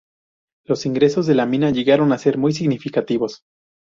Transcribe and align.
Los 0.65 0.87
ingresos 0.87 1.27
de 1.27 1.35
la 1.35 1.45
mina 1.45 1.69
llegaron 1.69 2.11
a 2.11 2.17
ser 2.17 2.39
muy 2.39 2.53
significativos. 2.53 3.43